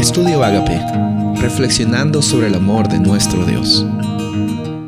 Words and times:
Estudio 0.00 0.42
Agape, 0.42 0.80
reflexionando 1.42 2.22
sobre 2.22 2.46
el 2.46 2.54
amor 2.54 2.88
de 2.88 2.98
nuestro 2.98 3.44
Dios. 3.44 3.84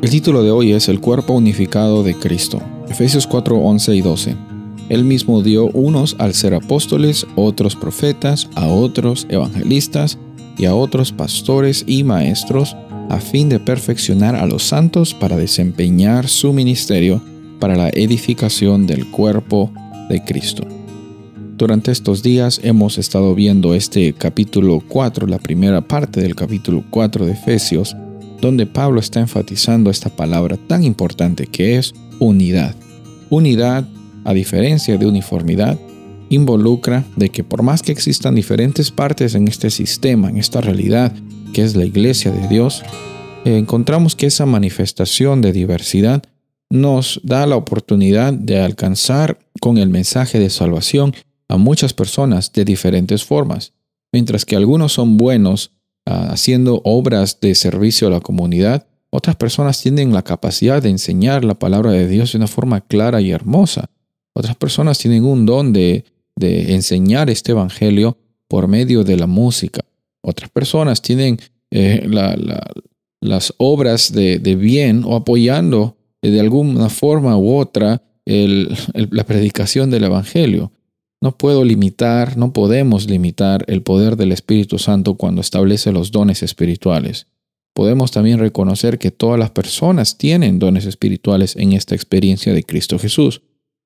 El 0.01 0.09
título 0.09 0.41
de 0.41 0.49
hoy 0.49 0.71
es 0.71 0.89
El 0.89 1.01
cuerpo 1.01 1.33
unificado 1.33 2.01
de 2.01 2.15
Cristo. 2.15 2.59
Efesios 2.89 3.27
4, 3.27 3.55
11 3.55 3.95
y 3.95 4.01
12. 4.01 4.35
Él 4.89 5.03
mismo 5.03 5.43
dio 5.43 5.67
unos 5.67 6.15
al 6.17 6.33
ser 6.33 6.55
apóstoles, 6.55 7.27
otros 7.35 7.75
profetas, 7.75 8.49
a 8.55 8.67
otros 8.69 9.27
evangelistas 9.29 10.17
y 10.57 10.65
a 10.65 10.73
otros 10.73 11.11
pastores 11.11 11.83
y 11.85 12.03
maestros, 12.03 12.75
a 13.09 13.19
fin 13.19 13.49
de 13.49 13.59
perfeccionar 13.59 14.35
a 14.35 14.47
los 14.47 14.63
santos 14.63 15.13
para 15.13 15.37
desempeñar 15.37 16.27
su 16.27 16.53
ministerio 16.53 17.21
para 17.59 17.75
la 17.75 17.89
edificación 17.89 18.87
del 18.87 19.05
cuerpo 19.11 19.71
de 20.09 20.23
Cristo. 20.25 20.72
Durante 21.55 21.91
estos 21.91 22.23
días 22.23 22.59
hemos 22.63 22.97
estado 22.97 23.35
viendo 23.35 23.75
este 23.75 24.13
capítulo 24.13 24.81
4, 24.87 25.27
la 25.27 25.37
primera 25.37 25.81
parte 25.81 26.19
del 26.19 26.35
capítulo 26.35 26.83
4 26.89 27.27
de 27.27 27.33
Efesios, 27.33 27.95
donde 28.41 28.65
Pablo 28.65 28.99
está 28.99 29.19
enfatizando 29.19 29.91
esta 29.91 30.09
palabra 30.09 30.57
tan 30.57 30.83
importante 30.83 31.45
que 31.45 31.77
es 31.77 31.93
unidad. 32.19 32.75
Unidad, 33.29 33.87
a 34.23 34.33
diferencia 34.33 34.97
de 34.97 35.05
uniformidad, 35.05 35.77
involucra 36.29 37.05
de 37.15 37.29
que 37.29 37.43
por 37.43 37.61
más 37.61 37.83
que 37.83 37.91
existan 37.91 38.33
diferentes 38.33 38.89
partes 38.89 39.35
en 39.35 39.47
este 39.47 39.69
sistema, 39.69 40.29
en 40.29 40.37
esta 40.37 40.59
realidad 40.59 41.13
que 41.53 41.63
es 41.63 41.75
la 41.75 41.85
iglesia 41.85 42.31
de 42.31 42.47
Dios, 42.47 42.81
encontramos 43.45 44.15
que 44.15 44.25
esa 44.25 44.47
manifestación 44.47 45.41
de 45.41 45.53
diversidad 45.53 46.23
nos 46.71 47.21
da 47.23 47.45
la 47.45 47.57
oportunidad 47.57 48.33
de 48.33 48.59
alcanzar 48.59 49.37
con 49.61 49.77
el 49.77 49.89
mensaje 49.89 50.39
de 50.39 50.49
salvación 50.49 51.13
a 51.53 51.57
muchas 51.57 51.93
personas 51.93 52.51
de 52.51 52.65
diferentes 52.65 53.23
formas. 53.23 53.73
Mientras 54.11 54.43
que 54.43 54.55
algunos 54.55 54.93
son 54.93 55.17
buenos 55.17 55.71
ah, 56.07 56.29
haciendo 56.31 56.81
obras 56.83 57.39
de 57.41 57.53
servicio 57.53 58.07
a 58.07 58.11
la 58.11 58.21
comunidad, 58.21 58.87
otras 59.11 59.35
personas 59.35 59.79
tienen 59.79 60.13
la 60.13 60.23
capacidad 60.23 60.81
de 60.81 60.89
enseñar 60.89 61.45
la 61.45 61.53
palabra 61.53 61.91
de 61.91 62.07
Dios 62.07 62.31
de 62.31 62.39
una 62.39 62.47
forma 62.47 62.81
clara 62.81 63.21
y 63.21 63.29
hermosa. 63.29 63.91
Otras 64.33 64.55
personas 64.55 64.97
tienen 64.97 65.25
un 65.25 65.45
don 65.45 65.73
de, 65.73 66.05
enseñar 66.41 67.29
este 67.29 67.51
evangelio 67.51 68.17
por 68.47 68.67
medio 68.67 69.03
de 69.03 69.15
la 69.15 69.27
música. 69.27 69.85
Otras 70.23 70.49
personas 70.49 71.03
tienen 71.03 71.37
eh, 71.69 72.09
las 73.21 73.53
obras 73.57 74.11
de, 74.11 74.39
bien 74.55 75.03
o 75.05 75.15
apoyando 75.15 75.97
de 76.19 76.39
alguna 76.39 76.89
forma 76.89 77.37
u 77.37 77.55
otra 77.55 78.01
la 78.25 79.23
predicación 79.23 79.91
del 79.91 80.05
evangelio. 80.05 80.71
No 81.23 81.37
puedo 81.37 81.63
limitar, 81.63 82.35
no 82.35 82.51
podemos 82.51 83.09
limitar 83.09 83.63
el 83.69 83.81
poder 83.81 84.17
del 84.17 84.33
Espíritu 84.33 84.77
Santo 84.77 85.15
cuando 85.15 85.39
establece 85.39 85.93
los 85.93 86.11
dones 86.11 86.43
espirituales. 86.43 87.27
Podemos 87.73 88.11
también 88.11 88.39
reconocer 88.39 88.99
que 88.99 89.09
todas 89.09 89.39
las 89.39 89.49
personas 89.51 90.17
tienen 90.17 90.59
dones 90.59 90.85
espirituales 90.85 91.55
en 91.55 91.71
esta 91.71 91.95
experiencia 91.95 92.53
de 92.53 92.65
Cristo 92.65 92.99
Jesús. 92.99 93.41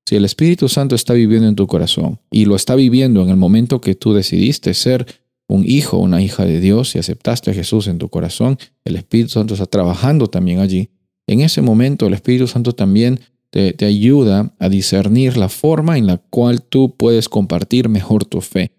Si 0.08 0.16
el 0.16 0.26
Espíritu 0.26 0.68
Santo 0.68 0.96
está 0.96 1.14
viviendo 1.14 1.48
en 1.48 1.54
tu 1.54 1.68
corazón 1.68 2.20
y 2.32 2.46
lo 2.46 2.56
está 2.56 2.74
viviendo 2.74 3.22
en 3.22 3.30
el 3.30 3.38
momento 3.38 3.82
que 3.82 3.94
tú 3.94 4.16
decidiste 4.16 4.74
ser 4.74 5.06
un 5.48 5.64
hijo 5.64 6.00
una 6.00 6.24
hija 6.24 6.44
de 6.44 6.60
Dios 6.60 6.96
y 6.96 6.98
aceptaste 6.98 7.52
a 7.52 7.54
Jesús 7.54 7.86
en 7.86 8.00
tu 8.00 8.10
corazón, 8.10 8.58
el 8.84 8.96
Espíritu 8.96 9.30
Santo 9.30 9.54
está 9.54 9.68
trabajando 9.68 10.26
también 10.26 10.58
allí. 10.58 10.90
En 11.28 11.42
ese 11.42 11.62
momento 11.62 12.08
el 12.08 12.16
Espíritu 12.16 12.48
Santo 12.48 12.74
también 12.74 13.20
te, 13.50 13.86
ayuda 13.86 14.54
a 14.60 14.70
discernir 14.70 15.38
la 15.38 15.50
forma 15.50 15.98
en 15.98 16.08
la 16.08 16.18
cual 16.18 16.62
tú 16.62 16.96
puedes 16.96 17.30
compartir 17.30 17.90
mejor 17.90 18.26
tu 18.26 18.42
fe. 18.42 18.72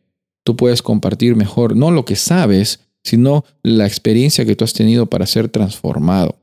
Tú 0.45 0.57
puedes 0.57 0.83
compartir 0.83 1.37
mejor 1.37 1.77
no 1.77 1.91
lo 1.91 2.05
que 2.05 2.17
sabes, 2.17 2.81
sino 3.03 3.45
la 3.63 3.87
experiencia 3.87 4.45
que 4.45 4.57
tú 4.57 4.65
has 4.65 4.73
tenido 4.73 5.07
para 5.07 5.27
ser 5.27 5.49
transformado. 5.49 6.37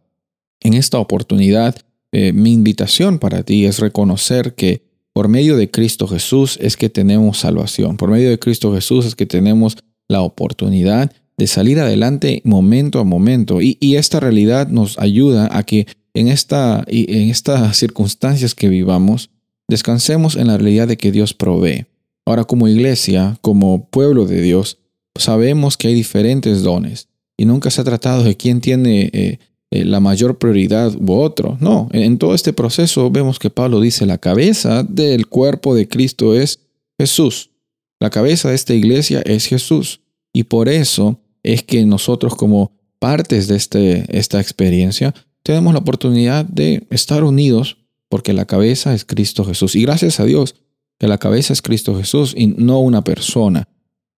En 0.62 0.74
esta 0.74 1.00
oportunidad, 1.00 1.76
eh, 2.12 2.34
mi 2.34 2.54
invitación 2.54 3.20
para 3.20 3.44
ti 3.44 3.66
es 3.66 3.80
reconocer 3.80 4.56
que 4.56 4.84
por 5.14 5.28
medio 5.28 5.56
de 5.56 5.72
Cristo 5.72 6.08
Jesús 6.08 6.58
es 6.62 6.76
que 6.76 6.90
tenemos 6.90 7.40
salvación. 7.40 7.98
Por 7.98 8.10
medio 8.10 8.30
de 8.30 8.40
Cristo 8.40 8.74
Jesús 8.74 9.06
es 9.06 9.16
que 9.16 9.26
tenemos 9.26 9.78
la 10.08 10.22
oportunidad 10.22 11.12
de 11.38 11.48
salir 11.48 11.80
adelante 11.80 12.42
momento 12.44 13.00
a 13.00 13.04
momento. 13.04 13.62
Y, 13.62 13.78
y 13.80 13.96
esta 13.96 14.20
realidad 14.20 14.68
nos 14.68 14.98
ayuda 15.00 15.50
a 15.52 15.64
que 15.64 15.88
en, 16.16 16.30
esta, 16.30 16.84
en 16.88 17.30
estas 17.30 17.78
circunstancias 17.78 18.56
que 18.56 18.70
vivamos, 18.70 19.30
descansemos 19.68 20.36
en 20.36 20.48
la 20.48 20.58
realidad 20.58 20.88
de 20.88 20.98
que 20.98 21.12
Dios 21.12 21.34
provee. 21.34 21.86
Ahora 22.26 22.46
como 22.46 22.68
iglesia, 22.68 23.38
como 23.42 23.86
pueblo 23.86 24.26
de 24.26 24.42
Dios, 24.42 24.80
sabemos 25.16 25.78
que 25.78 25.90
hay 25.90 25.94
diferentes 25.94 26.64
dones 26.64 27.10
y 27.38 27.46
nunca 27.46 27.70
se 27.70 27.82
ha 27.82 27.84
tratado 27.84 28.24
de 28.24 28.36
quién 28.36 28.62
tiene 28.62 29.10
eh, 29.14 29.40
eh, 29.72 29.86
la 29.86 30.00
mayor 30.00 30.38
prioridad 30.38 30.94
u 30.96 31.14
otro. 31.14 31.58
No, 31.60 31.90
en 31.92 32.18
todo 32.18 32.34
este 32.34 32.54
proceso 32.54 33.12
vemos 33.12 33.38
que 33.38 33.50
Pablo 33.50 33.80
dice 33.82 34.06
la 34.06 34.18
cabeza 34.18 34.84
del 34.84 35.28
cuerpo 35.28 35.76
de 35.76 35.88
Cristo 35.88 36.34
es 36.34 36.60
Jesús. 36.98 37.52
La 38.00 38.10
cabeza 38.10 38.50
de 38.50 38.56
esta 38.56 38.74
iglesia 38.74 39.22
es 39.26 39.46
Jesús. 39.46 40.02
Y 40.34 40.44
por 40.44 40.70
eso 40.70 41.20
es 41.44 41.64
que 41.64 41.86
nosotros 41.86 42.36
como 42.36 42.72
partes 43.00 43.48
de 43.48 43.56
este, 43.56 44.18
esta 44.18 44.40
experiencia 44.40 45.14
tenemos 45.46 45.74
la 45.74 45.80
oportunidad 45.80 46.44
de 46.44 46.88
estar 46.90 47.24
unidos 47.24 47.78
porque 48.10 48.34
la 48.34 48.46
cabeza 48.46 48.96
es 48.96 49.06
Cristo 49.06 49.46
Jesús. 49.46 49.76
Y 49.76 49.84
gracias 49.84 50.20
a 50.20 50.26
Dios 50.26 50.56
que 50.98 51.08
la 51.08 51.20
cabeza 51.20 51.54
es 51.54 51.62
Cristo 51.62 51.96
Jesús 51.96 52.34
y 52.36 52.48
no 52.48 52.80
una 52.80 53.04
persona, 53.04 53.68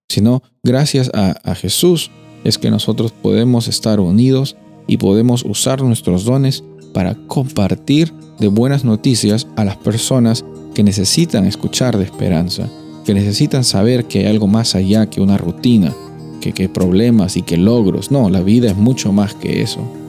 sino 0.08 0.42
gracias 0.64 1.12
a, 1.14 1.54
Jesús 1.56 2.12
es 2.46 2.58
que 2.58 2.72
nosotros 2.72 3.12
podemos 3.12 3.68
estar 3.68 4.00
unidos 4.00 4.56
y 4.88 4.96
podemos 4.98 5.44
usar 5.44 5.82
nuestros 5.82 6.24
dones 6.24 6.64
para 6.94 7.16
compartir 7.28 8.14
de 8.40 8.48
buenas 8.48 8.86
noticias 8.86 9.48
a 9.58 9.66
las 9.66 9.76
personas 9.76 10.46
que 10.74 10.84
necesitan 10.84 11.46
escuchar 11.46 11.98
de 11.98 12.06
esperanza, 12.06 12.70
que 13.06 13.14
necesitan 13.14 13.66
saber 13.66 14.06
que 14.06 14.20
hay 14.20 14.28
algo 14.28 14.48
más 14.48 14.76
allá 14.76 15.09
que 15.09 15.20
una 15.20 15.38
rutina, 15.38 15.94
que, 16.40 16.54
que 16.54 16.70
problemas 16.70 17.36
y 17.36 17.42
que 17.42 17.58
logros. 17.58 18.12
No, 18.12 18.30
la 18.30 18.40
vida 18.40 18.72
es 18.72 18.78
mucho 18.78 19.12
más 19.12 19.36
que 19.36 19.62
eso. 19.62 20.06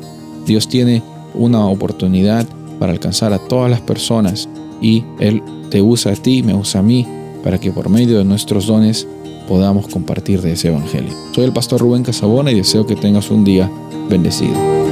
Dios 0.48 0.66
tiene 0.66 1.02
una 1.34 1.66
oportunidad 1.66 2.46
para 2.80 2.90
alcanzar 2.90 3.32
a 3.32 3.38
todas 3.38 3.70
las 3.70 3.80
personas 3.82 4.48
y 4.80 5.04
Él 5.20 5.42
te 5.70 5.82
usa 5.82 6.12
a 6.12 6.16
ti, 6.16 6.42
me 6.42 6.54
usa 6.54 6.80
a 6.80 6.82
mí, 6.82 7.06
para 7.44 7.60
que 7.60 7.70
por 7.70 7.88
medio 7.88 8.18
de 8.18 8.24
nuestros 8.24 8.66
dones 8.66 9.06
podamos 9.46 9.86
compartir 9.86 10.40
de 10.40 10.52
ese 10.52 10.68
Evangelio. 10.68 11.12
Soy 11.34 11.44
el 11.44 11.52
pastor 11.52 11.80
Rubén 11.80 12.02
Casabona 12.02 12.50
y 12.50 12.56
deseo 12.56 12.86
que 12.86 12.96
tengas 12.96 13.30
un 13.30 13.44
día 13.44 13.70
bendecido. 14.08 14.87